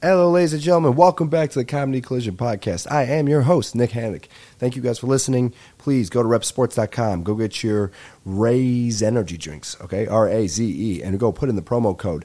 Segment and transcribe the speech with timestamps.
[0.00, 0.94] Hello, ladies and gentlemen.
[0.94, 2.88] Welcome back to the Comedy Collision Podcast.
[2.88, 4.26] I am your host, Nick Hanek.
[4.56, 5.52] Thank you guys for listening.
[5.76, 7.24] Please go to repsports.com.
[7.24, 7.90] Go get your
[8.24, 10.06] Raze energy drinks, okay?
[10.06, 11.02] R A Z E.
[11.02, 12.24] And go put in the promo code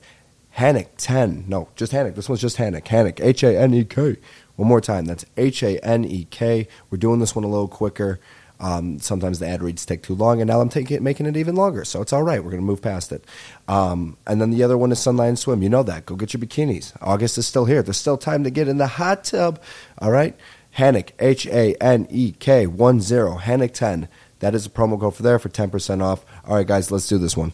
[0.58, 1.48] Hanek10.
[1.48, 2.14] No, just Hanek.
[2.14, 2.84] This one's just Hanek.
[2.84, 3.20] Hanek.
[3.20, 4.18] H A N E K.
[4.56, 5.06] One more time.
[5.06, 6.68] That's H A N E K.
[6.92, 8.20] We're doing this one a little quicker.
[8.64, 11.36] Um, sometimes the ad reads take too long, and now I'm taking it, making it
[11.36, 11.84] even longer.
[11.84, 12.42] So it's all right.
[12.42, 13.26] We're going to move past it.
[13.68, 15.62] Um, and then the other one is Sunlight Swim.
[15.62, 16.06] You know that.
[16.06, 16.94] Go get your bikinis.
[17.02, 17.84] August is still here.
[17.84, 19.62] There's still time to get in the hot tub.
[20.00, 20.36] All right.
[20.78, 24.08] Hanek, H A N E K 1 0, Hanek 10.
[24.40, 26.26] That is a promo code for there for 10% off.
[26.46, 27.54] All right, guys, let's do this one.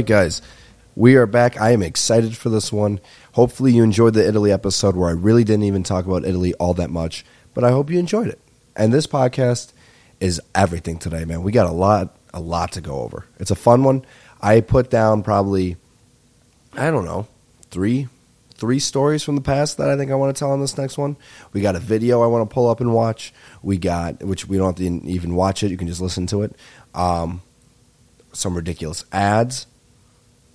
[0.00, 0.40] Right, guys,
[0.96, 1.60] we are back.
[1.60, 3.00] I am excited for this one.
[3.32, 6.72] Hopefully, you enjoyed the Italy episode where I really didn't even talk about Italy all
[6.72, 8.40] that much, but I hope you enjoyed it.
[8.74, 9.74] And this podcast
[10.18, 11.42] is everything today, man.
[11.42, 13.26] We got a lot, a lot to go over.
[13.38, 14.06] It's a fun one.
[14.40, 15.76] I put down probably,
[16.72, 17.26] I don't know,
[17.70, 18.08] three,
[18.54, 20.96] three stories from the past that I think I want to tell on this next
[20.96, 21.18] one.
[21.52, 23.34] We got a video I want to pull up and watch.
[23.62, 25.70] We got, which we don't have to even watch it.
[25.70, 26.56] You can just listen to it.
[26.94, 27.42] Um,
[28.32, 29.66] some ridiculous ads,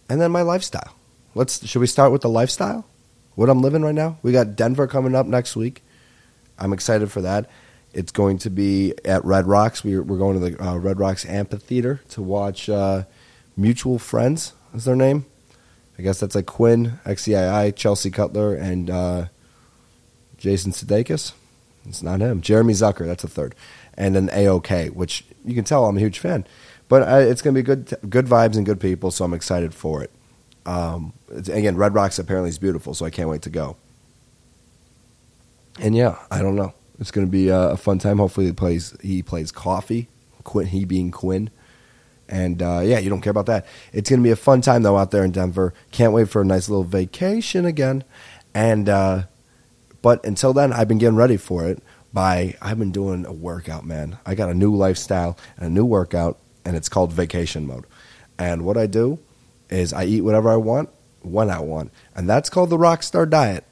[0.10, 0.96] and then my lifestyle.
[1.34, 2.86] Let's should we start with the lifestyle?
[3.36, 4.18] What I'm living right now?
[4.22, 5.84] We got Denver coming up next week.
[6.58, 7.50] I'm excited for that.
[7.94, 9.84] It's going to be at Red Rocks.
[9.84, 13.04] We're, we're going to the uh, Red Rocks Amphitheater to watch uh,
[13.58, 14.54] Mutual Friends.
[14.74, 15.26] Is their name?
[15.98, 19.26] I guess that's like Quinn, XCII, Chelsea Cutler, and uh,
[20.38, 21.34] Jason Sudeikis.
[21.88, 22.42] It's not him.
[22.42, 23.06] Jeremy Zucker.
[23.06, 23.56] That's a third,
[23.96, 26.46] and then ayokay, which you can tell I'm a huge fan.
[26.88, 29.74] But uh, it's going to be good, good vibes and good people, so I'm excited
[29.74, 30.12] for it.
[30.66, 33.78] Um, again, Red Rocks apparently is beautiful, so I can't wait to go.
[35.80, 36.74] And yeah, I don't know.
[37.00, 38.20] It's going to be a, a fun time.
[38.20, 40.08] Hopefully, he plays he plays coffee.
[40.44, 41.50] Quinn, he being Quinn.
[42.28, 43.66] And uh, yeah, you don't care about that.
[43.92, 45.74] It's going to be a fun time though out there in Denver.
[45.92, 48.04] Can't wait for a nice little vacation again.
[48.54, 49.24] And uh,
[50.02, 53.86] but until then, I've been getting ready for it by I've been doing a workout,
[53.86, 54.18] man.
[54.26, 57.86] I got a new lifestyle and a new workout, and it's called vacation mode.
[58.38, 59.20] And what I do
[59.70, 60.90] is I eat whatever I want
[61.22, 63.64] when I want, and that's called the Rockstar diet.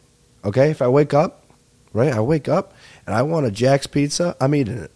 [0.46, 1.46] Okay, if I wake up,
[1.92, 2.74] right, I wake up
[3.06, 4.92] and I want a Jack's pizza, I'm eating it.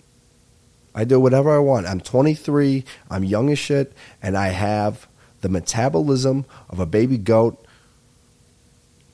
[0.96, 1.86] I do whatever I want.
[1.86, 2.84] I'm 23.
[3.12, 5.08] I'm young as shit, and I have
[5.42, 7.64] the metabolism of a baby goat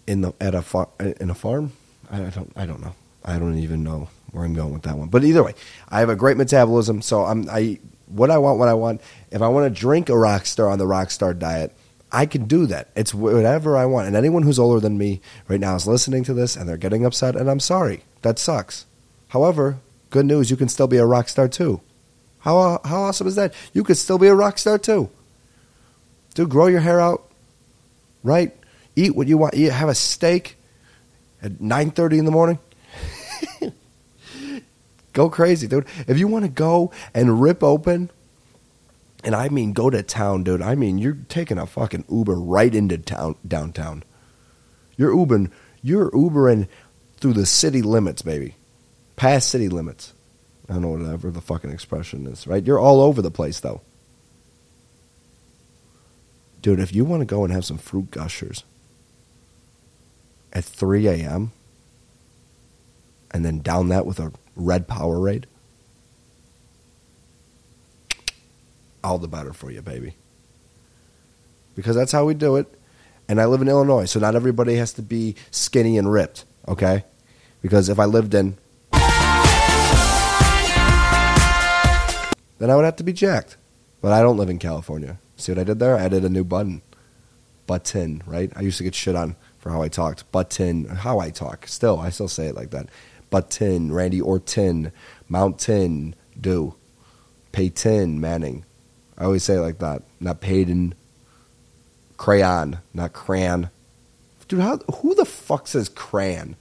[0.07, 1.73] in the at a far, in a farm.
[2.09, 2.95] I don't I don't know.
[3.25, 5.09] I don't even know where I'm going with that one.
[5.09, 5.55] But either way,
[5.89, 7.79] I have a great metabolism, so I'm I
[8.13, 9.01] what I want what I want.
[9.31, 11.75] If I want to drink a Rockstar on the Rockstar diet,
[12.11, 12.89] I can do that.
[12.95, 14.07] It's whatever I want.
[14.07, 17.05] And anyone who's older than me right now is listening to this and they're getting
[17.05, 18.03] upset, and I'm sorry.
[18.21, 18.85] That sucks.
[19.29, 19.79] However,
[20.11, 21.81] good news, you can still be a rock star too.
[22.39, 23.53] How how awesome is that?
[23.73, 25.09] You could still be a rock star too.
[26.35, 27.29] Dude, grow your hair out,
[28.23, 28.55] right?
[28.95, 29.55] Eat what you want.
[29.55, 30.57] Eat, have a steak
[31.41, 32.59] at nine thirty in the morning.
[35.13, 35.85] Go crazy, dude.
[36.07, 38.09] If you want to go and rip open,
[39.23, 40.61] and I mean go to town, dude.
[40.61, 44.03] I mean you're taking a fucking Uber right into town downtown.
[44.97, 45.51] You're Ubering,
[45.81, 46.67] you're Ubering
[47.17, 48.55] through the city limits, baby
[49.15, 50.13] past city limits.
[50.69, 52.63] I don't know whatever the fucking expression is, right?
[52.63, 53.81] You're all over the place, though.
[56.61, 58.63] Dude, if you want to go and have some fruit gushers
[60.53, 61.51] at 3 a.m.
[63.33, 65.45] and then down that with a red Powerade,
[69.03, 70.15] all the better for you, baby.
[71.75, 72.67] Because that's how we do it.
[73.27, 77.03] And I live in Illinois, so not everybody has to be skinny and ripped, okay?
[77.61, 78.57] Because if I lived in
[82.63, 83.57] then I would have to be jacked.
[83.99, 85.19] But I don't live in California.
[85.35, 85.97] See what I did there?
[85.97, 86.81] I added a new button.
[87.67, 88.53] Button, right?
[88.55, 90.31] I used to get shit on for how I talked.
[90.31, 91.67] Button, how I talk.
[91.67, 92.87] Still, I still say it like that.
[93.33, 94.91] Button, Randy Orton,
[95.27, 96.75] Mountain, Dew.
[97.51, 98.63] Peyton Manning.
[99.17, 100.03] I always say it like that.
[100.19, 100.93] Not Peyton.
[102.17, 103.71] Crayon, not crayon.
[104.47, 106.57] Dude, how, who the fuck says crayon?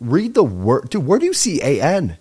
[0.00, 0.90] Read the word.
[0.90, 2.18] Dude, where do you see A-N?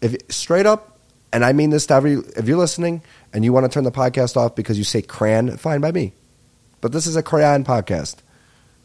[0.00, 0.98] If straight up,
[1.30, 3.02] And I mean this to every, if you're listening
[3.34, 6.14] and you want to turn the podcast off because you say crayon, fine by me.
[6.80, 8.16] But this is a crayon podcast.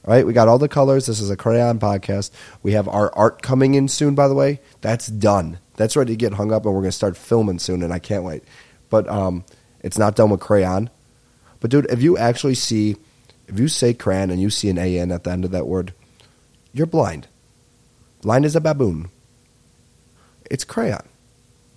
[0.06, 1.06] Right, we got all the colors.
[1.06, 2.32] This is a crayon podcast.
[2.62, 4.60] We have our art coming in soon, by the way.
[4.82, 5.60] That's done.
[5.78, 8.00] That's ready to get hung up, and we're going to start filming soon, and I
[8.00, 8.44] can't wait.
[8.90, 9.46] But um,
[9.80, 10.90] it's not done with crayon.
[11.62, 12.98] But, dude, if you actually see,
[13.48, 15.94] if you say crayon and you see an AN at the end of that word,
[16.74, 17.28] you're blind.
[18.22, 19.10] Blind as a baboon.
[20.52, 21.08] It's crayon.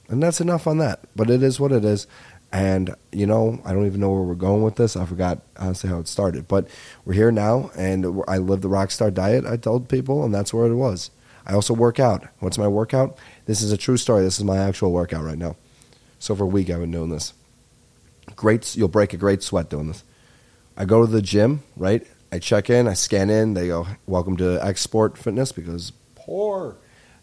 [0.09, 1.01] And that's enough on that.
[1.15, 2.09] But it is what it is.
[2.53, 4.97] And, you know, I don't even know where we're going with this.
[4.97, 6.49] I forgot honestly how it started.
[6.49, 6.69] But
[7.05, 10.67] we're here now, and I live the Rockstar diet, I told people, and that's where
[10.67, 11.11] it was.
[11.47, 12.27] I also work out.
[12.41, 13.19] What's my workout?
[13.47, 14.23] This is a true story.
[14.23, 15.57] This is my actual workout right now.
[16.19, 17.35] So for a week, I've been doing this.
[18.35, 20.03] Great, you'll break a great sweat doing this.
[20.77, 22.07] I go to the gym, right?
[22.33, 23.55] I check in, I scan in.
[23.55, 26.77] They go, "Welcome to XSport Fitness," because poor.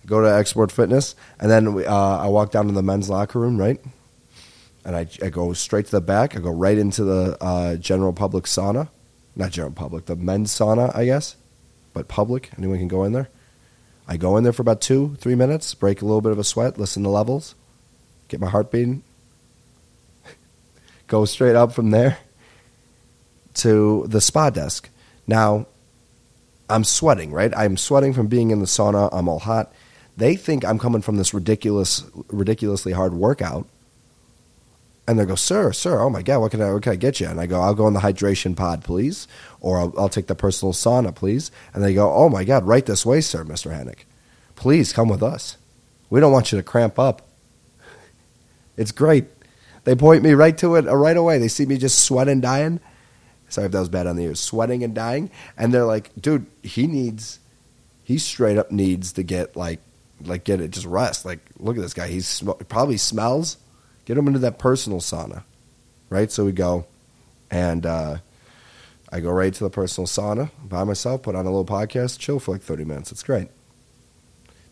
[0.03, 3.09] I go to XSport Fitness, and then we, uh, I walk down to the men's
[3.09, 3.79] locker room, right?
[4.85, 6.35] And I, I go straight to the back.
[6.35, 8.89] I go right into the uh, general public sauna,
[9.35, 11.35] not general public, the men's sauna, I guess,
[11.94, 12.50] but public.
[12.57, 13.30] Anyone can go in there.
[14.07, 16.44] I go in there for about two, three minutes, break a little bit of a
[16.44, 17.56] sweat, listen to levels,
[18.27, 19.03] get my heart beating,
[21.07, 22.18] go straight up from there
[23.56, 24.89] to the spa desk.
[25.25, 25.68] Now,
[26.69, 27.56] I'm sweating, right?
[27.56, 29.09] I'm sweating from being in the sauna.
[29.12, 29.71] I'm all hot.
[30.18, 33.68] They think I'm coming from this ridiculous, ridiculously hard workout.
[35.05, 37.19] And they go, sir, sir, oh my God, what can I, what can I get
[37.19, 37.27] you?
[37.27, 39.27] And I go, I'll go in the hydration pod, please.
[39.59, 41.51] Or I'll, I'll take the personal sauna, please.
[41.73, 43.71] And they go, oh my God, right this way, sir, Mr.
[43.71, 44.05] Hanek.
[44.55, 45.57] Please come with us.
[46.09, 47.27] We don't want you to cramp up.
[48.75, 49.25] It's great.
[49.83, 51.38] They point me right to it uh, right away.
[51.38, 52.79] They see me just sweating, dying.
[53.50, 54.39] Sorry if that was bad on the ears.
[54.39, 55.29] Sweating and dying.
[55.57, 57.39] And they're like, dude, he needs,
[58.03, 59.79] he straight up needs to get like,
[60.23, 61.23] like get it, just rest.
[61.23, 62.07] Like, look at this guy.
[62.07, 63.57] He's probably smells.
[64.05, 65.44] Get them into that personal sauna,
[66.09, 66.31] right?
[66.31, 66.85] So we go,
[67.50, 68.17] and uh,
[69.11, 72.39] I go right to the personal sauna by myself, put on a little podcast, chill
[72.39, 73.11] for like 30 minutes.
[73.11, 73.50] It's great.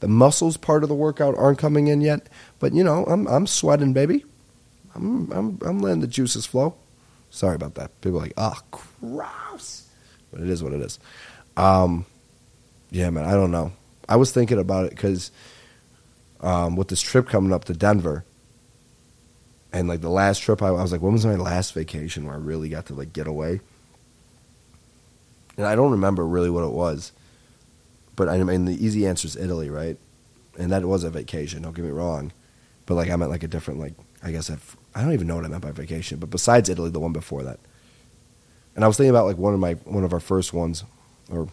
[0.02, 2.28] The muscles part of the workout aren't coming in yet,
[2.60, 4.26] but you know, I'm I'm sweating, baby.
[4.96, 6.76] I'm I'm I'm letting the juices flow.
[7.30, 8.02] Sorry about that.
[8.02, 8.58] People are like, oh,
[9.00, 9.88] gross.
[10.32, 11.00] But it is what it is.
[11.56, 12.06] Um,
[12.90, 13.72] yeah, man, I don't know.
[14.10, 15.32] I was thinking about it because
[16.42, 18.26] um, with this trip coming up to Denver,
[19.74, 22.36] and like the last trip, I, I was like, when was my last vacation where
[22.36, 23.62] I really got to like get away?
[25.58, 27.12] And I don't remember really what it was,
[28.16, 29.98] but I mean the easy answer is Italy, right?
[30.58, 31.62] And that was a vacation.
[31.62, 32.32] Don't get me wrong,
[32.86, 35.36] but like I meant like a different like I guess I've, I don't even know
[35.36, 37.60] what I meant by vacation, but besides Italy, the one before that.
[38.76, 40.84] And I was thinking about like one of my one of our first ones,
[41.30, 41.50] or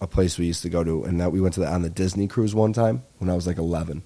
[0.00, 1.90] a place we used to go to, and that we went to the, on the
[1.90, 4.02] Disney cruise one time when I was like eleven.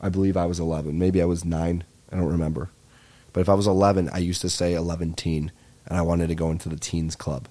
[0.00, 0.98] I believe I was eleven.
[0.98, 1.84] Maybe I was nine.
[2.10, 2.70] I don't remember.
[3.32, 5.52] But if I was eleven, I used to say eleven teen,
[5.86, 7.48] and I wanted to go into the teens club.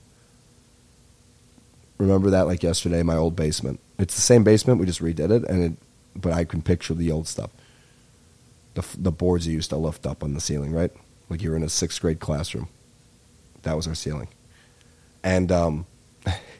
[1.98, 3.80] Remember that like yesterday, my old basement.
[3.98, 4.80] It's the same basement.
[4.80, 5.74] We just redid it, and it,
[6.16, 7.52] but I can picture the old stuff
[8.75, 10.92] the the boards you used to lift up on the ceiling, right?
[11.30, 12.68] Like you were in a sixth grade classroom.
[13.63, 14.28] That was our ceiling,
[15.24, 15.86] and um,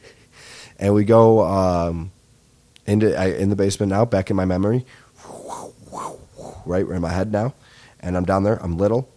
[0.78, 2.10] and we go um,
[2.86, 4.84] into I, in the basement now, back in my memory,
[6.64, 7.54] right, we're in my head now,
[8.06, 8.62] and I'm down there.
[8.62, 9.08] I'm little,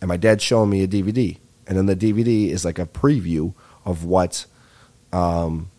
[0.00, 3.54] and my dad's showing me a DVD, and then the DVD is like a preview
[3.86, 4.44] of what,
[5.10, 5.70] um,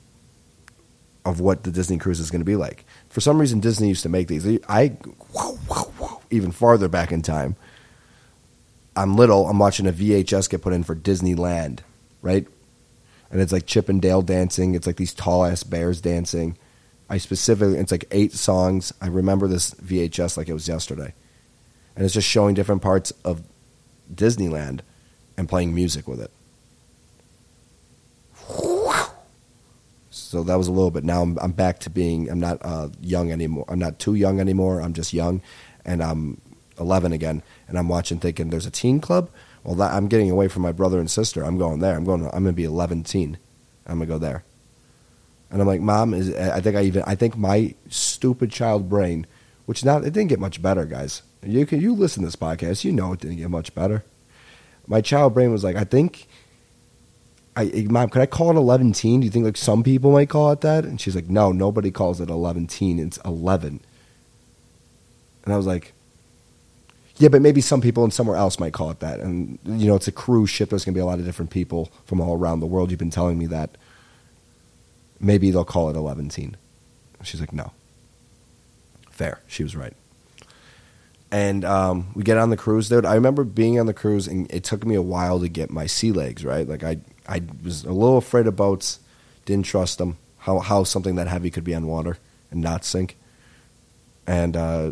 [1.24, 2.84] of what the Disney cruise is going to be like.
[3.10, 4.60] For some reason, Disney used to make these.
[4.68, 4.98] I
[6.32, 7.56] even farther back in time.
[8.96, 9.48] I'm little.
[9.48, 11.82] I'm watching a VHS get put in for Disneyland,
[12.24, 12.48] right?
[13.30, 14.74] And it's like Chip and Dale dancing.
[14.74, 16.58] It's like these tall ass bears dancing.
[17.08, 18.92] I specifically, it's like eight songs.
[19.00, 21.14] I remember this VHS like it was yesterday.
[21.98, 23.42] And it's just showing different parts of
[24.14, 24.82] Disneyland
[25.36, 26.32] and playing music with it.
[30.12, 31.04] So that was a little bit.
[31.04, 32.30] Now I'm, I'm back to being.
[32.30, 33.66] I'm not uh, young anymore.
[33.68, 34.80] I'm not too young anymore.
[34.80, 35.42] I'm just young,
[35.86, 36.40] and I'm
[36.80, 39.32] 11 again, and I'm watching thinking there's a teen club.
[39.64, 41.44] Well, that, I'm getting away from my brother and sister.
[41.44, 41.96] I'm going there.
[41.96, 42.30] I'm going.
[42.32, 43.40] I'm to be 11 teen.
[43.88, 44.44] I'm going to go there.
[45.50, 49.26] And I'm like, Mom, is I think I even I think my stupid child brain,
[49.66, 51.24] which not it didn't get much better, guys.
[51.44, 54.04] You can you listen to this podcast, you know it didn't get much better.
[54.88, 56.28] My child brain was like, I think
[57.56, 59.20] I, eh, Mom, could I call it 11 teen?
[59.20, 60.86] Do you think like some people might call it that?
[60.86, 63.00] And she's like, No, nobody calls it 11 teen.
[63.00, 63.82] It's 11.
[65.44, 65.94] And I was like,
[67.20, 69.22] yeah, but maybe some people and somewhere else might call it that.
[69.22, 70.70] And, you know, it's a cruise ship.
[70.70, 72.92] There's going to be a lot of different people from all around the world.
[72.92, 73.72] You've been telling me that.
[75.20, 76.58] Maybe they'll call it 11 teen.
[77.24, 77.72] She's like, no.
[79.10, 79.40] Fair.
[79.48, 79.94] She was right.
[81.32, 83.06] And um, we get on the cruise, dude.
[83.06, 85.86] I remember being on the cruise, and it took me a while to get my
[85.86, 86.68] sea legs right.
[86.68, 89.00] Like I, I was a little afraid of boats,
[89.46, 90.18] didn't trust them.
[90.40, 92.18] How how something that heavy could be on water
[92.50, 93.18] and not sink.
[94.26, 94.92] And uh,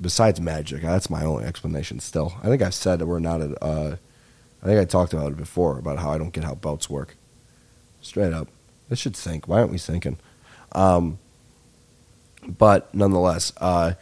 [0.00, 1.98] besides magic, that's my only explanation.
[2.00, 3.50] Still, I think I've said that we're not at.
[3.60, 3.96] Uh,
[4.62, 7.16] I think I talked about it before about how I don't get how boats work.
[8.00, 8.48] Straight up,
[8.88, 9.48] this should sink.
[9.48, 10.18] Why aren't we sinking?
[10.72, 11.18] Um,
[12.46, 13.94] but nonetheless, uh,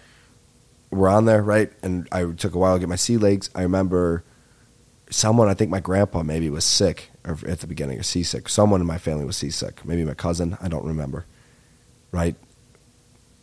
[0.94, 1.72] we're on there, right?
[1.82, 3.50] And I took a while to get my sea legs.
[3.54, 4.24] I remember
[5.10, 8.48] someone, I think my grandpa maybe was sick at the beginning or seasick.
[8.48, 9.84] Someone in my family was seasick.
[9.84, 10.56] Maybe my cousin.
[10.60, 11.26] I don't remember,
[12.12, 12.34] right?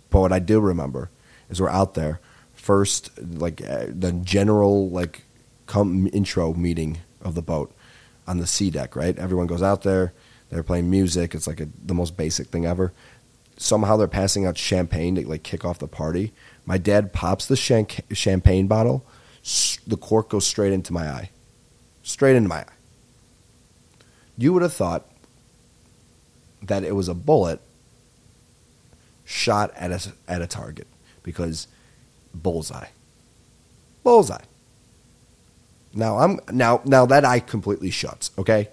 [0.09, 1.09] But what I do remember
[1.49, 2.19] is we're out there
[2.53, 5.23] first, like uh, the general like
[5.65, 7.73] come intro meeting of the boat
[8.27, 9.17] on the sea deck, right?
[9.17, 10.13] Everyone goes out there.
[10.49, 11.33] They're playing music.
[11.33, 12.91] It's like a, the most basic thing ever.
[13.61, 16.33] Somehow they're passing out champagne to like kick off the party.
[16.65, 19.05] My dad pops the champagne bottle.
[19.85, 21.29] The cork goes straight into my eye.
[22.01, 22.73] Straight into my eye.
[24.35, 25.07] You would have thought
[26.63, 27.61] that it was a bullet
[29.25, 30.87] shot at a, at a target
[31.21, 31.67] because
[32.33, 32.87] bullseye.
[34.03, 34.41] Bullseye.
[35.93, 38.69] Now I'm now now that eye completely shuts, okay?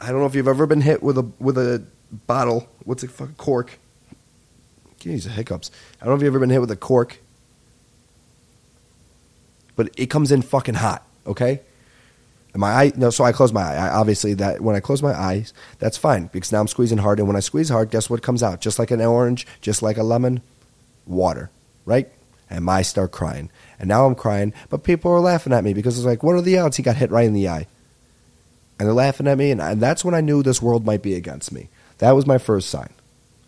[0.00, 1.84] I don't know if you've ever been hit with a with a
[2.26, 3.78] bottle, what's it fucking cork
[5.06, 5.70] Jeez, hiccups.
[6.00, 7.18] I don't know if you've ever been hit with a cork,
[9.76, 11.06] but it comes in fucking hot.
[11.26, 11.60] Okay.
[12.52, 13.76] And my eye, no, so I close my eye.
[13.76, 17.18] I, obviously, that when I close my eyes, that's fine because now I'm squeezing hard.
[17.18, 18.60] And when I squeeze hard, guess what comes out?
[18.60, 20.40] Just like an orange, just like a lemon,
[21.06, 21.50] water,
[21.84, 22.08] right?
[22.50, 23.50] And I start crying.
[23.78, 26.40] And now I'm crying, but people are laughing at me because it's like, what are
[26.40, 27.66] the odds he got hit right in the eye?
[28.78, 31.14] And they're laughing at me, and, and that's when I knew this world might be
[31.14, 31.68] against me.
[31.98, 32.92] That was my first sign.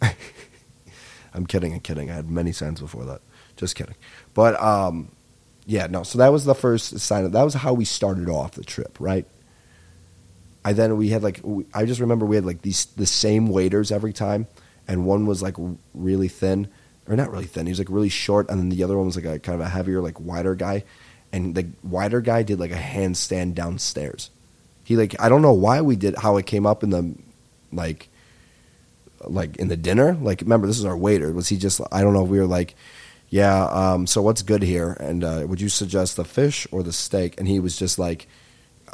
[1.34, 1.74] I'm kidding.
[1.74, 2.10] I'm kidding.
[2.10, 3.20] I had many signs before that.
[3.56, 3.94] Just kidding.
[4.34, 5.10] But um,
[5.66, 6.02] yeah, no.
[6.02, 7.30] So that was the first sign.
[7.30, 9.26] That was how we started off the trip, right?
[10.64, 11.40] I then we had like
[11.74, 14.46] I just remember we had like these the same waiters every time,
[14.86, 15.56] and one was like
[15.94, 16.68] really thin,
[17.06, 17.66] or not really thin.
[17.66, 19.66] He was like really short, and then the other one was like a kind of
[19.66, 20.84] a heavier, like wider guy,
[21.32, 24.30] and the wider guy did like a handstand downstairs.
[24.84, 27.14] He like I don't know why we did how it came up in the
[27.72, 28.08] like
[29.24, 30.14] like in the dinner?
[30.14, 31.32] Like, remember, this is our waiter.
[31.32, 31.80] Was he just?
[31.92, 32.24] I don't know.
[32.24, 32.74] if We were like,
[33.28, 33.64] yeah.
[33.66, 34.92] Um, so what's good here?
[35.00, 37.34] And uh, would you suggest the fish or the steak?
[37.38, 38.28] And he was just like,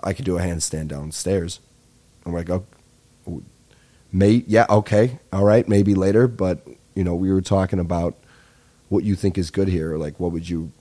[0.02, 1.60] I could do a handstand downstairs.
[2.24, 3.42] And I'm like, oh,
[4.12, 6.26] mate, yeah, okay, all right, maybe later.
[6.26, 8.16] But you know, we were talking about
[8.88, 9.96] what you think is good here.
[9.96, 10.72] Like, what would you?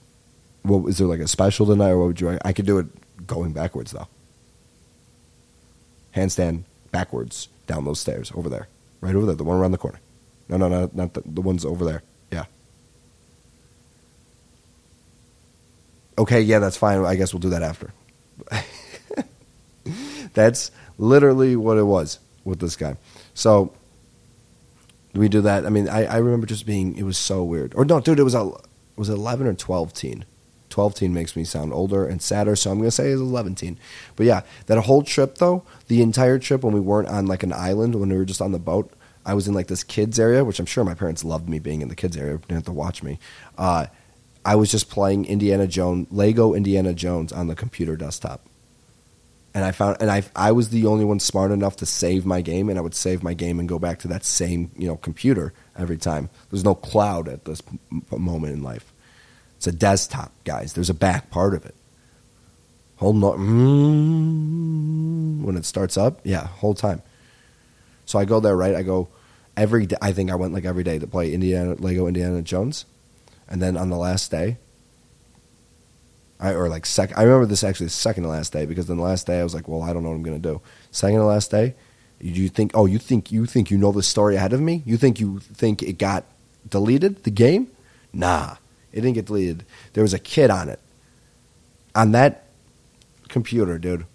[0.62, 2.38] What is there like a special tonight, or what would you?
[2.44, 2.86] I could do it
[3.26, 4.08] going backwards though.
[6.16, 8.68] Handstand backwards down those stairs over there.
[9.04, 10.00] Right over there, the one around the corner.
[10.48, 12.02] No, no, no, not the, the ones over there.
[12.32, 12.46] Yeah.
[16.16, 17.04] Okay, yeah, that's fine.
[17.04, 17.92] I guess we'll do that after.
[20.32, 22.96] that's literally what it was with this guy.
[23.34, 23.74] So
[25.12, 25.66] we do that.
[25.66, 27.74] I mean, I, I remember just being, it was so weird.
[27.74, 28.50] Or no, dude, it was a,
[28.96, 30.24] was it 11 or 12 teen?
[30.74, 33.54] 12 teen makes me sound older and sadder, so I'm going to say it's 11
[33.54, 33.78] teen.
[34.16, 37.52] But yeah, that whole trip though, the entire trip when we weren't on like an
[37.52, 38.92] island, when we were just on the boat,
[39.24, 41.80] I was in like this kids area, which I'm sure my parents loved me being
[41.80, 43.20] in the kids area, didn't have to watch me.
[43.56, 43.86] Uh,
[44.44, 48.44] I was just playing Indiana Jones, Lego Indiana Jones on the computer desktop.
[49.54, 52.40] And I found, and I, I was the only one smart enough to save my
[52.40, 54.96] game, and I would save my game and go back to that same, you know,
[54.96, 56.30] computer every time.
[56.50, 57.62] There's no cloud at this
[58.10, 58.92] moment in life.
[59.64, 60.74] It's a desktop, guys.
[60.74, 61.74] There's a back part of it.
[62.96, 63.38] Hold on.
[65.40, 67.00] Mm, when it starts up, yeah, whole time.
[68.04, 68.74] So I go there, right?
[68.74, 69.08] I go
[69.56, 69.96] every day.
[70.02, 72.84] I think I went like every day to play Indiana Lego Indiana Jones,
[73.48, 74.58] and then on the last day,
[76.38, 77.16] I or like second.
[77.16, 79.54] I remember this actually second to last day because then the last day I was
[79.54, 80.60] like, well, I don't know what I'm gonna do.
[80.90, 81.74] Second to last day,
[82.20, 82.72] you think?
[82.74, 84.82] Oh, you think you think you know the story ahead of me?
[84.84, 86.26] You think you think it got
[86.68, 87.68] deleted the game?
[88.12, 88.56] Nah.
[88.94, 89.64] It didn't get deleted.
[89.92, 90.78] There was a kid on it.
[91.96, 92.44] On that
[93.28, 94.06] computer, dude.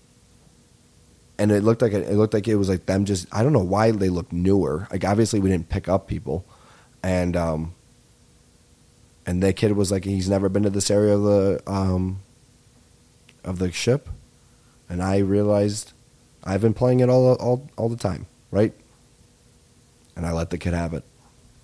[1.37, 3.51] And it looked like it, it looked like it was like them just I don't
[3.51, 4.87] know why they looked newer.
[4.89, 6.45] Like obviously we didn't pick up people.
[7.03, 7.73] And um
[9.25, 12.21] and that kid was like he's never been to this area of the um
[13.43, 14.07] of the ship.
[14.89, 15.91] And I realized
[16.45, 18.73] I've been playing it all all all the time, right?
[20.15, 21.03] And I let the kid have it.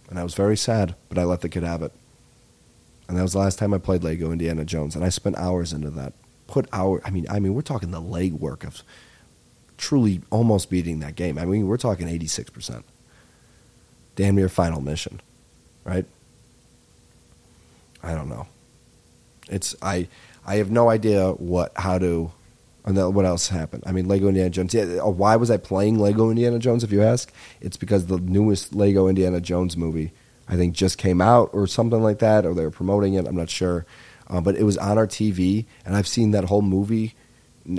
[0.09, 1.93] And I was very sad, but I let the kid have it.
[3.07, 5.73] And that was the last time I played Lego Indiana Jones, and I spent hours
[5.73, 6.13] into that.
[6.47, 7.01] Put hour.
[7.05, 8.83] I mean, I mean, we're talking the legwork of
[9.77, 11.37] truly almost beating that game.
[11.37, 12.85] I mean, we're talking eighty six percent.
[14.15, 15.21] Damn near final mission,
[15.83, 16.05] right?
[18.01, 18.47] I don't know.
[19.49, 20.07] It's I
[20.45, 22.31] I have no idea what how to
[22.85, 23.83] and then what else happened?
[23.85, 24.73] I mean, Lego Indiana Jones.
[24.73, 26.83] Yeah, uh, why was I playing Lego Indiana Jones?
[26.83, 30.11] If you ask, it's because the newest Lego Indiana Jones movie,
[30.47, 33.27] I think, just came out or something like that, or they were promoting it.
[33.27, 33.85] I'm not sure,
[34.27, 37.15] uh, but it was on our TV, and I've seen that whole movie.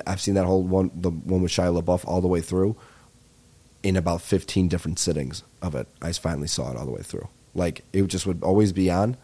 [0.06, 2.76] I've seen that whole one, the one with Shia LaBeouf, all the way through,
[3.82, 5.86] in about 15 different sittings of it.
[6.02, 7.28] I finally saw it all the way through.
[7.54, 9.16] Like it just would always be on,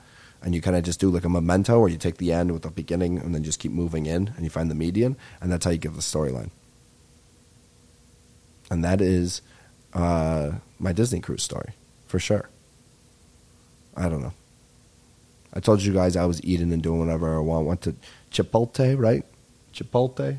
[0.42, 2.62] and you kind of just do like a memento where you take the end with
[2.62, 5.64] the beginning and then just keep moving in and you find the median and that's
[5.64, 6.50] how you give the storyline
[8.70, 9.42] and that is
[9.94, 11.72] uh, my disney cruise story
[12.06, 12.48] for sure
[13.96, 14.32] i don't know
[15.54, 17.94] i told you guys i was eating and doing whatever i want went to
[18.30, 19.24] chipotle right
[19.72, 20.36] chipotle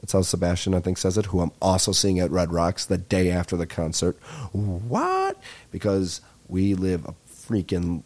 [0.00, 2.98] that's how sebastian i think says it who i'm also seeing at red rocks the
[2.98, 4.16] day after the concert
[4.52, 5.36] what
[5.70, 8.02] because we live a freaking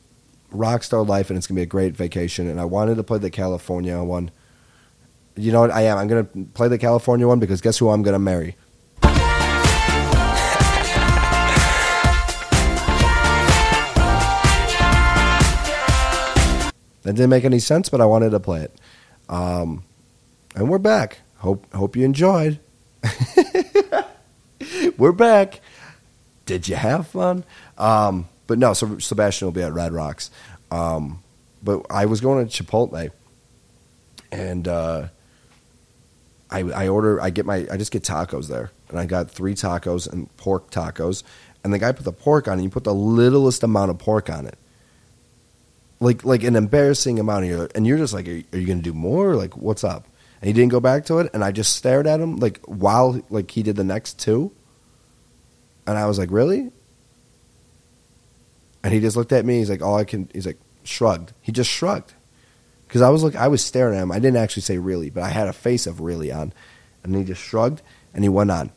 [0.52, 2.49] rock star life, and it's gonna be a great vacation.
[2.49, 4.31] And I wanted to play the California one.
[5.37, 5.71] You know what?
[5.71, 5.99] I am.
[5.99, 8.57] I'm gonna play the California one because guess who I'm gonna marry?
[17.03, 18.75] That didn't make any sense, but I wanted to play it.
[19.29, 19.85] Um,
[20.55, 21.21] and we're back.
[21.39, 22.61] Hope hope you enjoyed.
[24.99, 25.61] we're back.
[26.47, 27.45] Did you have fun?
[27.79, 30.31] Um, but no, so Sebastian will be at Red Rocks.
[30.71, 31.23] Um,
[31.63, 33.11] but I was going to Chipotle,
[34.31, 35.09] and uh,
[36.51, 39.55] I I order I get my I just get tacos there, and I got three
[39.55, 41.23] tacos and pork tacos,
[41.65, 44.29] and the guy put the pork on, and you put the littlest amount of pork
[44.31, 44.59] on it,
[46.03, 48.79] like like an embarrassing amount of your, and you're just like, are, are you going
[48.79, 49.37] to do more?
[49.37, 50.07] Like, what's up?
[50.41, 53.23] And he didn't go back to it, and I just stared at him like while
[53.31, 54.53] like he did the next two,
[55.87, 56.71] and I was like, really?
[58.83, 59.59] And he just looked at me.
[59.59, 61.33] He's like, "All I can." He's like, shrugged.
[61.41, 62.15] He just shrugged
[62.89, 64.11] because I was like, I was staring at him.
[64.11, 66.53] I didn't actually say really, but I had a face of really on,
[67.05, 67.81] and he just shrugged
[68.13, 68.73] and he went on.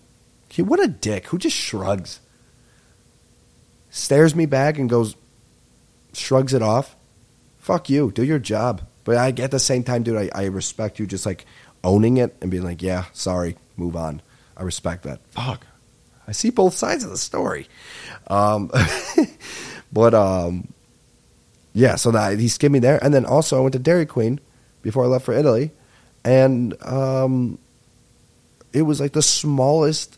[0.50, 1.28] He, what a dick!
[1.28, 2.20] Who just shrugs?
[3.90, 5.16] Stares me back and goes,
[6.14, 6.95] shrugs it off.
[7.66, 8.12] Fuck you.
[8.12, 8.82] Do your job.
[9.04, 11.46] But I at the same time, dude, I, I respect you just like
[11.84, 14.22] owning it and being like, yeah, sorry, move on.
[14.56, 15.20] I respect that.
[15.32, 15.66] Fuck.
[16.28, 17.68] I see both sides of the story.
[18.28, 18.72] Um,
[19.96, 20.68] But um,
[21.74, 24.42] yeah, so that he skimmed me there, and then also I went to Dairy Queen
[24.82, 25.72] before I left for Italy,
[26.26, 27.58] and um,
[28.74, 30.18] it was like the smallest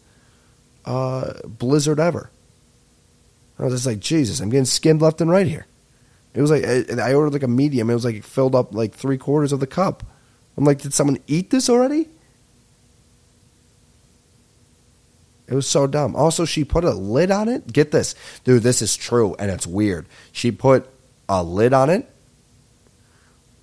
[0.83, 2.31] uh, blizzard ever.
[3.59, 5.67] I was just like, Jesus, I'm getting skimmed left and right here.
[6.33, 7.89] It was like I ordered like a medium.
[7.89, 10.03] It was like it filled up like three quarters of the cup.
[10.57, 12.09] I'm like, did someone eat this already?
[15.47, 16.15] It was so dumb.
[16.15, 17.71] Also, she put a lid on it.
[17.71, 18.63] Get this, dude.
[18.63, 20.05] This is true, and it's weird.
[20.31, 20.89] She put
[21.29, 22.09] a lid on it,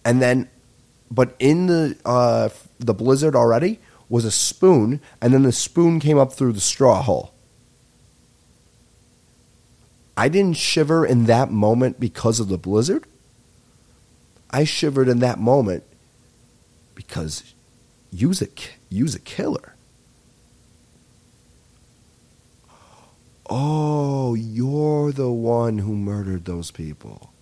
[0.05, 0.49] and then,
[1.11, 2.49] but in the uh,
[2.79, 7.03] the blizzard already was a spoon, and then the spoon came up through the straw
[7.03, 7.34] hole.
[10.17, 13.05] I didn't shiver in that moment because of the blizzard.
[14.51, 15.83] I shivered in that moment
[16.95, 17.55] because
[18.13, 18.49] use a
[18.89, 19.75] use a killer.
[23.51, 27.33] Oh, you're the one who murdered those people.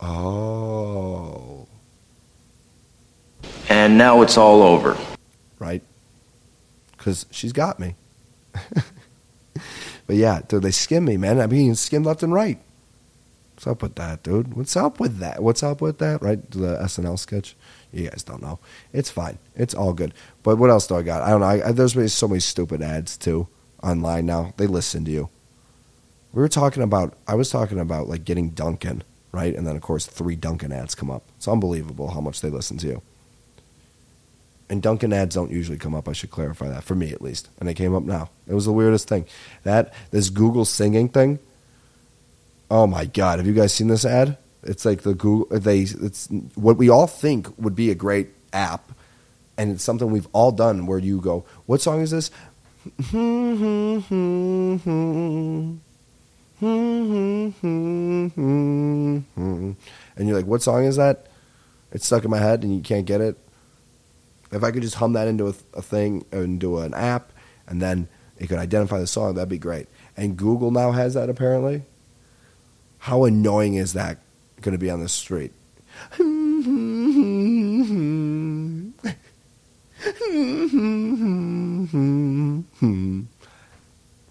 [0.00, 1.66] Oh.
[3.68, 4.96] And now it's all over.
[5.58, 5.82] Right?
[6.96, 7.94] Because she's got me.
[10.06, 11.40] but yeah, dude, they skim me, man.
[11.40, 12.58] I'm being skimmed left and right.
[13.54, 14.54] What's up with that, dude?
[14.54, 15.42] What's up with that?
[15.42, 16.22] What's up with that?
[16.22, 16.50] Right?
[16.50, 17.56] The SNL sketch.
[17.92, 18.58] You guys don't know.
[18.92, 19.38] It's fine.
[19.54, 20.12] It's all good.
[20.42, 21.22] But what else do I got?
[21.22, 21.46] I don't know.
[21.46, 23.46] I, there's so many stupid ads too
[23.82, 24.52] online now.
[24.56, 25.28] They listen to you.
[26.32, 29.54] We were talking about, I was talking about like getting Dunkin' right?
[29.54, 31.24] And then, of course, three Dunkin' ads come up.
[31.36, 33.02] It's unbelievable how much they listen to you.
[34.70, 36.08] And Dunkin' ads don't usually come up.
[36.08, 37.50] I should clarify that for me at least.
[37.58, 38.30] And they came up now.
[38.46, 39.26] It was the weirdest thing.
[39.62, 41.38] That this Google singing thing.
[42.70, 43.38] Oh my god!
[43.38, 44.38] Have you guys seen this ad?
[44.62, 45.58] It's like the Google.
[45.58, 48.90] They it's what we all think would be a great app,
[49.58, 50.86] and it's something we've all done.
[50.86, 52.30] Where you go, "What song is this?"
[60.16, 61.26] and you're like, what song is that?
[61.92, 63.36] It's stuck in my head and you can't get it.
[64.54, 67.32] If I could just hum that into a, a thing, into an app,
[67.66, 69.88] and then it could identify the song, that'd be great.
[70.16, 71.82] And Google now has that apparently.
[72.98, 74.18] How annoying is that
[74.62, 75.52] going to be on the street?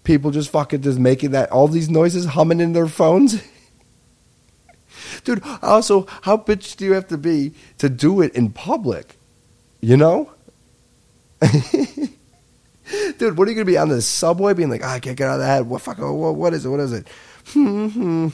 [0.02, 3.42] People just fucking just making that all these noises humming in their phones.
[5.24, 5.42] dude.
[5.62, 9.16] Also, how bitch do you have to be to do it in public?
[9.84, 10.30] You know,
[13.18, 13.36] dude.
[13.36, 15.34] What are you gonna be on the subway being like, oh, I can't get out
[15.34, 15.66] of the head.
[15.66, 15.98] What fuck?
[15.98, 16.70] What, what is it?
[16.70, 17.06] What is it?
[17.52, 18.28] mm-hmm.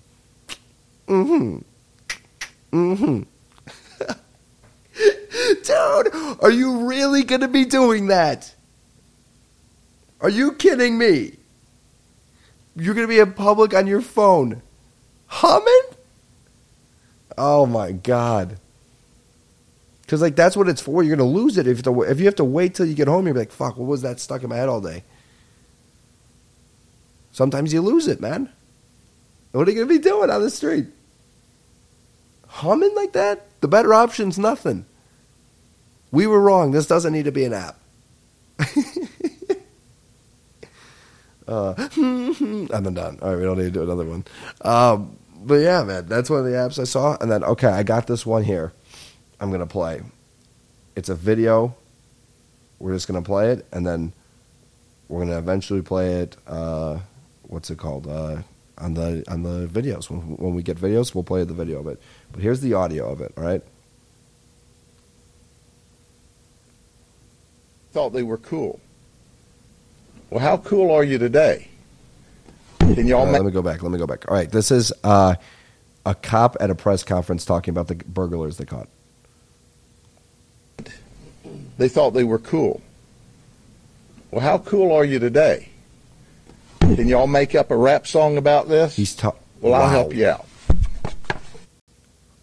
[2.72, 3.22] Mm-hmm.
[5.64, 8.54] Dude, are you really going to be doing that?
[10.20, 11.36] Are you kidding me?
[12.76, 14.62] You're going to be in public on your phone
[15.26, 15.82] humming?
[17.36, 18.58] Oh my god.
[20.10, 21.04] Cuz like that's what it's for.
[21.04, 23.26] You're to lose it if you, if you have to wait till you get home
[23.26, 25.04] you're like, "Fuck, what was that stuck in my head all day?"
[27.30, 28.50] Sometimes you lose it, man.
[29.52, 30.86] What are you to be doing on the street?
[32.48, 33.46] Humming like that?
[33.60, 34.84] The better option's nothing.
[36.10, 36.72] We were wrong.
[36.72, 37.78] This doesn't need to be an app.
[41.46, 43.18] uh, I'm done.
[43.22, 44.24] All right, we don't need to do another one.
[44.62, 47.16] Um, but yeah, man, that's one of the apps I saw.
[47.20, 48.72] And then, okay, I got this one here.
[49.40, 50.02] I'm going to play.
[50.96, 51.74] It's a video.
[52.78, 54.12] We're just going to play it, and then
[55.08, 56.36] we're going to eventually play it.
[56.46, 56.98] Uh,
[57.42, 58.06] what's it called?
[58.06, 58.42] Uh,
[58.78, 60.08] on the on the videos.
[60.08, 62.00] When, when we get videos, we'll play the video of it.
[62.32, 63.32] But here's the audio of it.
[63.36, 63.62] All right.
[67.92, 68.80] thought they were cool.
[70.30, 71.68] Well, how cool are you today?
[72.78, 73.82] Can y'all uh, let me go back.
[73.82, 74.30] Let me go back.
[74.30, 75.34] All right, this is uh,
[76.06, 78.88] a cop at a press conference talking about the burglars they caught.
[81.80, 82.82] They thought they were cool.
[84.30, 85.70] Well, how cool are you today?
[86.80, 88.96] Can y'all make up a rap song about this?
[88.96, 89.80] He's ta- Well, wow.
[89.80, 90.44] I'll help you out.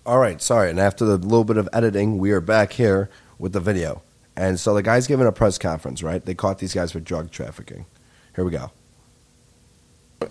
[0.07, 0.71] All right, sorry.
[0.71, 4.01] And after the little bit of editing, we are back here with the video.
[4.35, 6.25] And so the guy's giving a press conference, right?
[6.25, 7.85] They caught these guys for drug trafficking.
[8.35, 8.71] Here we go.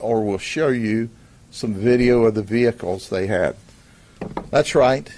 [0.01, 1.11] Or we'll show you
[1.53, 3.55] some video of the vehicles they had.
[4.51, 5.09] That's right.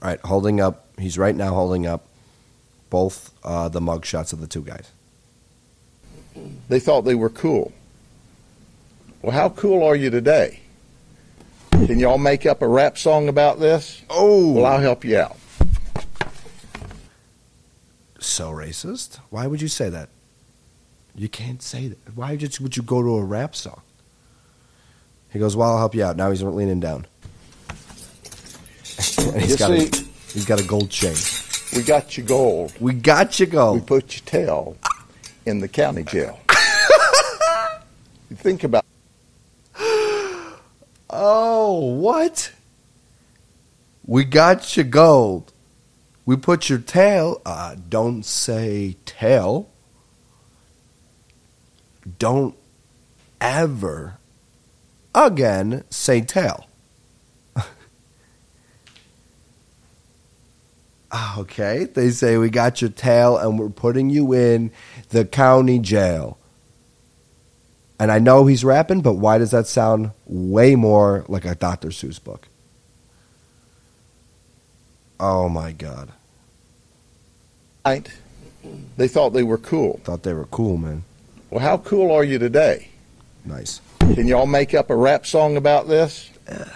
[0.00, 0.86] All right, holding up.
[0.98, 2.06] He's right now holding up
[2.90, 4.90] both uh, the mug shots of the two guys.
[6.68, 7.72] They thought they were cool.
[9.22, 10.60] Well, how cool are you today?
[11.70, 14.02] Can y'all make up a rap song about this?
[14.10, 14.52] Oh.
[14.52, 15.36] Well, I'll help you out
[18.24, 19.18] so racist.
[19.30, 20.08] Why would you say that?
[21.14, 22.16] You can't say that.
[22.16, 23.80] Why would you, would you go to a rap song?
[25.30, 27.06] He goes, "Well, I'll help you out." Now he's leaning down,
[29.18, 31.14] and he's you got see, a, he's got a gold chain.
[31.74, 32.72] We got your gold.
[32.80, 33.80] We got your gold.
[33.80, 34.76] We put your tail
[35.44, 36.38] in the county jail.
[38.30, 38.84] you think about.
[41.10, 42.52] Oh, what?
[44.06, 45.52] We got your gold.
[46.26, 49.68] We put your tail, uh, don't say tail.
[52.18, 52.56] Don't
[53.40, 54.18] ever
[55.14, 56.66] again say tail.
[61.16, 64.72] Ah, okay, they say we got your tail and we're putting you in
[65.10, 66.38] the county jail.
[68.00, 71.90] And I know he's rapping, but why does that sound way more like a Dr.
[71.90, 72.48] Seuss book?
[75.20, 76.10] Oh my God.
[77.86, 78.10] Right.
[78.96, 80.00] They thought they were cool.
[80.02, 81.04] Thought they were cool, man.
[81.50, 82.88] Well, how cool are you today?
[83.44, 83.80] Nice.
[84.00, 86.28] Can y'all make up a rap song about this?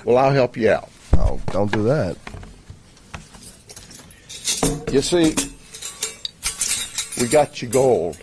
[0.05, 0.88] Well, I'll help you out.
[1.14, 2.16] Oh, don't do that.
[4.92, 5.34] You see,
[7.20, 8.18] we got you gold.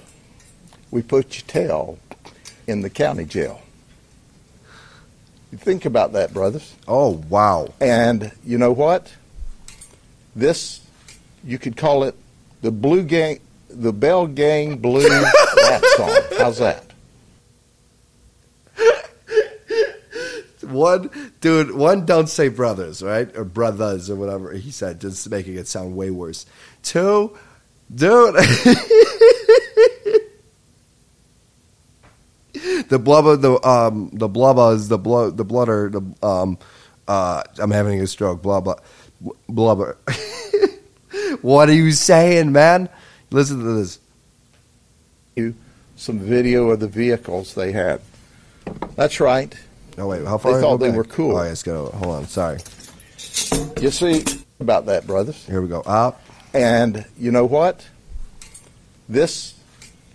[0.91, 1.99] We put your tail
[2.67, 3.61] in the county jail.
[5.51, 6.75] You think about that, brothers.
[6.87, 7.73] Oh, wow.
[7.79, 9.13] And you know what?
[10.35, 10.81] This,
[11.43, 12.15] you could call it
[12.61, 15.07] the Blue Gang, the Bell Gang Blue
[15.57, 16.09] rap song.
[16.37, 16.84] How's that?
[20.65, 21.09] One,
[21.41, 23.35] dude, one, don't say brothers, right?
[23.35, 26.45] Or brothers, or whatever he said, just making it sound way worse.
[26.83, 27.37] Two,
[27.93, 28.35] dude.
[32.89, 36.57] the blubber, the um, the blubber is the blood, the blooder, the um,
[37.07, 38.41] uh, I'm having a stroke.
[38.41, 38.75] Blah blah,
[39.47, 39.97] blubber.
[41.41, 42.89] what are you saying, man?
[43.31, 43.99] Listen to this.
[45.35, 45.55] You
[45.95, 48.01] some video of the vehicles they had.
[48.95, 49.55] That's right.
[49.97, 50.55] Oh wait, how far?
[50.55, 50.97] They thought they back?
[50.97, 51.31] were cool.
[51.31, 51.87] Oh, let's go.
[51.87, 52.27] Hold on.
[52.27, 52.59] Sorry.
[53.81, 54.23] You see
[54.59, 55.45] about that, brothers.
[55.45, 55.81] Here we go.
[55.81, 56.21] Up.
[56.53, 57.87] And you know what?
[59.07, 59.53] This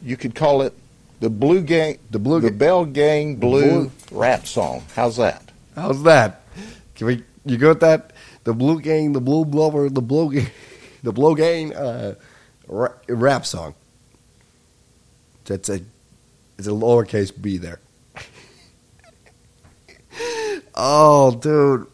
[0.02, 0.74] you could call it
[1.20, 4.82] the blue gang, the blue, the Bell Gang blue, blue rap song.
[4.94, 5.50] How's that?
[5.74, 6.42] How's that?
[6.94, 7.24] Can we?
[7.44, 8.12] You got that?
[8.44, 10.50] The blue gang, the blue blower, the blue gang
[11.02, 12.14] the blue Gang uh,
[12.68, 13.74] rap song.
[15.44, 15.80] That's a
[16.58, 17.80] it's a lowercase b there.
[20.82, 21.86] Oh, dude.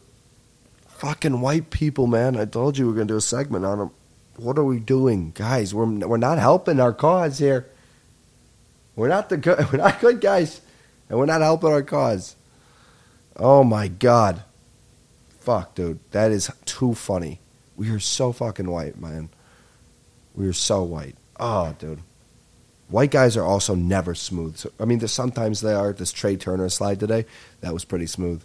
[0.86, 2.36] Fucking white people, man.
[2.36, 3.90] I told you we are going to do a segment on them.
[4.36, 5.32] What are we doing?
[5.34, 7.66] Guys, we're, we're not helping our cause here.
[8.94, 10.60] We're not the good, we're not good guys,
[11.08, 12.36] and we're not helping our cause.
[13.34, 14.44] Oh my god,
[15.40, 17.40] fuck, dude, that is too funny.
[17.76, 19.30] We are so fucking white, man.
[20.34, 21.16] We are so white.
[21.40, 22.02] Oh, dude.
[22.88, 24.56] White guys are also never smooth.
[24.58, 25.92] So, I mean, sometimes they are.
[25.92, 27.26] This Trea Turner slide today,
[27.60, 28.42] that was pretty smooth.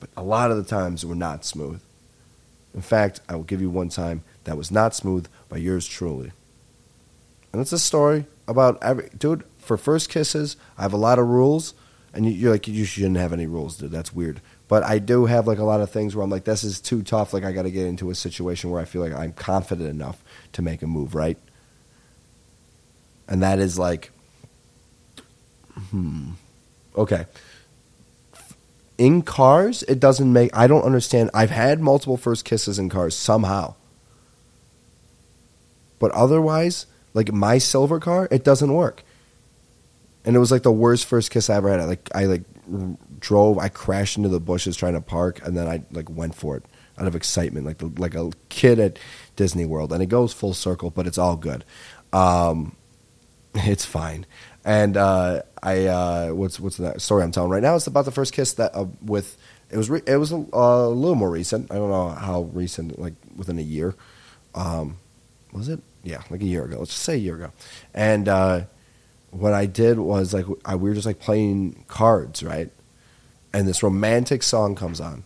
[0.00, 1.80] But a lot of the times we're not smooth.
[2.74, 6.32] In fact, I will give you one time that was not smooth by yours truly.
[7.52, 9.44] And it's a story about every dude.
[9.58, 11.74] For first kisses, I have a lot of rules,
[12.14, 13.90] and you're like, you shouldn't have any rules, dude.
[13.90, 14.40] That's weird.
[14.68, 17.02] But I do have like a lot of things where I'm like, this is too
[17.02, 17.32] tough.
[17.32, 20.22] Like I got to get into a situation where I feel like I'm confident enough
[20.52, 21.36] to make a move, right?
[23.28, 24.12] And that is like,
[25.90, 26.30] hmm,
[26.96, 27.26] okay.
[29.00, 30.54] In cars, it doesn't make.
[30.54, 31.30] I don't understand.
[31.32, 33.74] I've had multiple first kisses in cars somehow,
[35.98, 36.84] but otherwise,
[37.14, 39.02] like my silver car, it doesn't work.
[40.26, 41.80] And it was like the worst first kiss I ever had.
[41.80, 42.42] I like I like
[43.20, 46.58] drove, I crashed into the bushes trying to park, and then I like went for
[46.58, 46.64] it
[46.98, 48.98] out of excitement, like like a kid at
[49.34, 49.94] Disney World.
[49.94, 51.64] And it goes full circle, but it's all good.
[52.12, 52.76] Um,
[53.54, 54.26] it's fine.
[54.64, 57.76] And uh, I uh, what's what's that story I'm telling right now?
[57.76, 59.38] It's about the first kiss that uh, with
[59.70, 61.70] it was re- it was a, a, little more recent.
[61.70, 63.94] I don't know how recent, like within a year.
[64.54, 64.98] Um,
[65.52, 65.80] was it?
[66.02, 66.78] Yeah, like a year ago.
[66.78, 67.52] Let's just say a year ago.
[67.94, 68.62] And uh,
[69.30, 72.70] what I did was like I, we were just like playing cards, right?
[73.52, 75.24] And this romantic song comes on.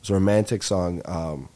[0.00, 1.02] It's a romantic song.
[1.04, 1.48] Um,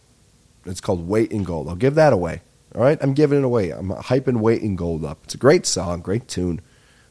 [0.66, 2.42] it's called "Weight in Gold." I'll give that away.
[2.74, 3.70] All right, I'm giving it away.
[3.70, 5.18] I'm hyping "Weight in Gold" up.
[5.24, 6.60] It's a great song, great tune,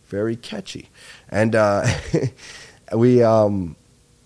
[0.09, 0.89] very catchy.
[1.29, 1.87] And uh,
[2.93, 3.75] we um,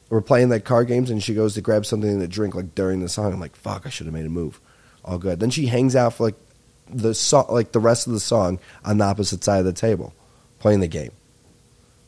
[0.10, 3.02] were playing like card games, and she goes to grab something to drink like during
[3.02, 3.34] the song.
[3.34, 4.60] I'm like, "Fuck, I should have made a move."
[5.06, 5.40] All good.
[5.40, 6.36] Then she hangs out for like
[6.90, 10.14] the song, like the rest of the song, on the opposite side of the table
[10.60, 11.12] playing the game.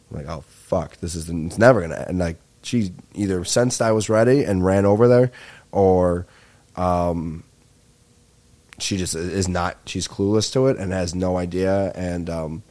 [0.09, 2.19] I'm like, oh fuck, this is it's never gonna end.
[2.19, 5.31] Like she either sensed I was ready and ran over there,
[5.71, 6.25] or
[6.75, 7.43] um,
[8.79, 9.77] she just is not.
[9.85, 12.63] She's clueless to it and has no idea, and um,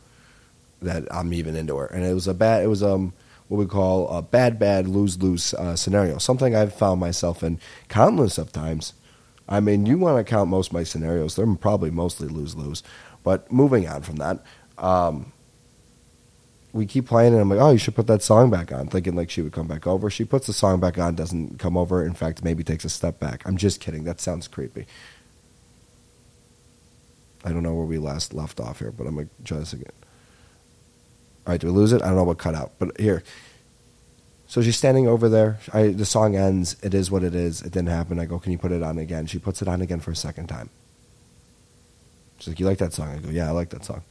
[0.84, 1.86] that I'm even into her.
[1.86, 2.62] And it was a bad.
[2.62, 3.12] It was um
[3.48, 6.18] what we call a bad, bad lose lose uh, scenario.
[6.18, 8.94] Something I've found myself in countless of times.
[9.48, 12.82] I mean, you want to count most of my scenarios; they're probably mostly lose lose.
[13.22, 14.42] But moving on from that,
[14.78, 15.32] um,
[16.72, 19.14] we keep playing, and I'm like, oh, you should put that song back on, thinking
[19.14, 20.10] like she would come back over.
[20.10, 22.04] She puts the song back on, doesn't come over.
[22.04, 23.46] In fact, maybe takes a step back.
[23.46, 24.04] I'm just kidding.
[24.04, 24.86] That sounds creepy.
[27.44, 29.92] I don't know where we last left off here, but I'm gonna try this again.
[31.46, 32.02] All right, do we lose it?
[32.02, 33.22] I don't know what cut out, but here.
[34.46, 35.58] So she's standing over there.
[35.72, 36.76] I, the song ends.
[36.82, 37.60] It is what it is.
[37.60, 38.18] It didn't happen.
[38.18, 39.26] I go, can you put it on again?
[39.26, 40.70] She puts it on again for a second time.
[42.38, 43.08] She's like, you like that song?
[43.08, 44.02] I go, yeah, I like that song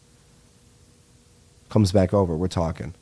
[1.74, 2.38] comes back over.
[2.38, 2.94] We're talking.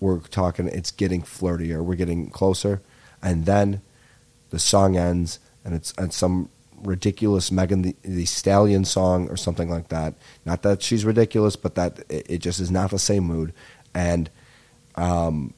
[0.00, 0.66] We're talking.
[0.66, 1.80] It's getting flirtier.
[1.84, 2.82] We're getting closer,
[3.22, 3.80] and then
[4.50, 6.48] the song ends, and it's and some
[6.82, 10.14] ridiculous Megan the, the, Stallion song or something like that.
[10.44, 13.52] Not that she's ridiculous, but that it, it just is not the same mood.
[13.94, 14.30] And
[14.94, 15.54] um,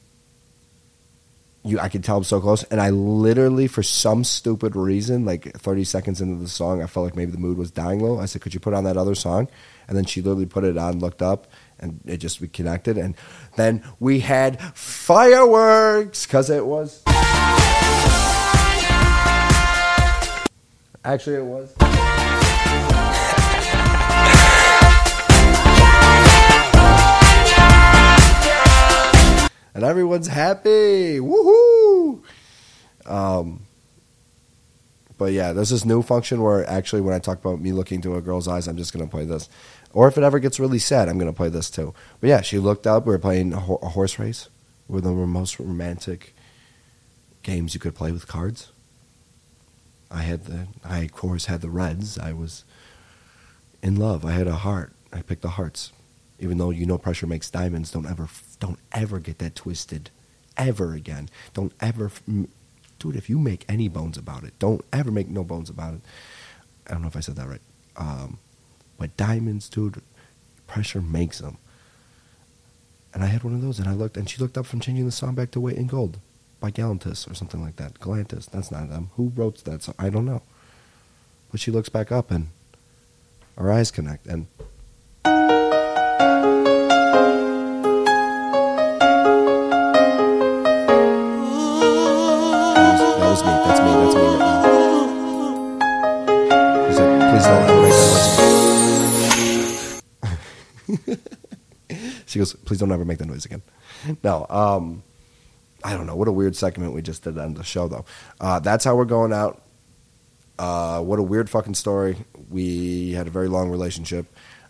[1.63, 2.63] you, I could tell I'm so close.
[2.63, 7.05] And I literally, for some stupid reason, like 30 seconds into the song, I felt
[7.05, 8.19] like maybe the mood was dying low.
[8.19, 9.47] I said, "Could you put on that other song?"
[9.87, 11.47] And then she literally put it on, looked up,
[11.79, 12.97] and it just we connected.
[12.97, 13.15] And
[13.55, 17.03] then we had fireworks because it was.
[21.05, 21.73] Actually, it was.
[29.73, 31.19] and everyone's happy.
[31.19, 32.21] Woohoo!
[33.05, 33.61] Um,
[35.17, 38.15] but yeah, there's this new function where actually, when I talk about me looking into
[38.15, 39.47] a girl's eyes, I'm just to play this.
[39.93, 41.93] Or if it ever gets really sad, I'm to play this too.
[42.19, 43.05] But yeah, she looked up.
[43.05, 44.49] We were playing a, horse race.
[44.87, 46.35] One of the most romantic
[47.41, 48.71] games you could play with cards.
[50.11, 52.17] I had the, I of course had the reds.
[52.17, 52.63] I was
[53.81, 54.25] in love.
[54.25, 54.93] I had a heart.
[55.13, 55.91] I picked the hearts.
[56.39, 60.09] Even though you know pressure makes diamonds, don't ever, don't ever get that twisted,
[60.57, 61.29] ever again.
[61.53, 62.11] Don't ever,
[62.97, 63.15] dude.
[63.15, 66.01] If you make any bones about it, don't ever make no bones about it.
[66.87, 67.61] I don't know if I said that right.
[67.97, 68.39] Um,
[68.97, 70.01] but diamonds, dude,
[70.65, 71.57] pressure makes them.
[73.13, 75.05] And I had one of those, and I looked, and she looked up from changing
[75.05, 76.19] the song back to "Weight in Gold"
[76.59, 77.99] by Galantis or something like that.
[77.99, 79.11] Galantis, that's not them.
[79.15, 79.95] Who wrote that song?
[79.97, 80.41] I don't know.
[81.51, 82.49] But she looks back up and
[83.57, 84.47] our eyes connect and
[93.19, 93.49] That was me.
[93.49, 93.91] That's me.
[93.91, 94.59] That's me now.
[96.89, 98.39] Please don't ever make that noise
[102.25, 103.61] she goes, please don't ever make that noise again.
[104.23, 105.03] No, um,
[105.83, 106.15] I don't know.
[106.15, 108.05] What a weird segment we just did on the show, though.
[108.39, 109.61] Uh, that's how we're going out.
[110.57, 112.17] Uh, what a weird fucking story.
[112.49, 114.25] We had a very long relationship.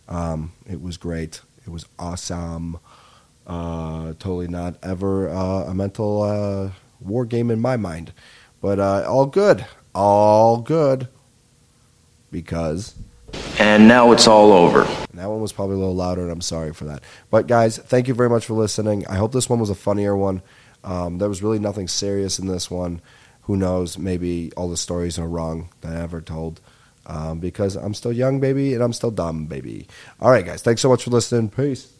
[0.07, 1.41] Um, it was great.
[1.65, 2.77] It was awesome.
[3.47, 8.13] Uh, totally not ever uh, a mental uh, war game in my mind.
[8.61, 9.65] But uh, all good.
[9.95, 11.07] All good.
[12.31, 12.93] Because
[13.57, 14.83] And now it's all over.
[14.83, 17.01] and that one was probably a little louder, and I'm sorry for that.
[17.31, 19.07] But guys, thank you very much for listening.
[19.07, 20.41] I hope this one was a funnier one.
[20.83, 23.01] Um, there was really nothing serious in this one.
[23.43, 23.97] Who knows?
[23.97, 26.61] Maybe all the stories are wrong that I ever told.
[27.05, 29.87] Um, because I'm still young, baby, and I'm still dumb, baby.
[30.21, 30.61] All right, guys.
[30.61, 31.49] Thanks so much for listening.
[31.49, 31.91] Peace.